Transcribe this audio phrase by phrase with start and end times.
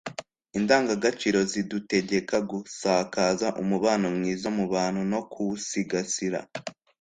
[0.57, 6.39] Indangagaciro Zidutegeka gusakaza umubano mwiza mu bantu no kuwusigasira.